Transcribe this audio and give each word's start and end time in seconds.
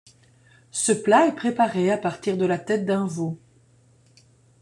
Ce 0.71 0.91
plat 0.91 1.27
est 1.27 1.35
préparé 1.35 1.91
à 1.91 1.97
partir 1.99 2.35
de 2.35 2.47
la 2.47 2.57
tête 2.57 2.85
d'un 2.87 3.05
veau. 3.05 3.37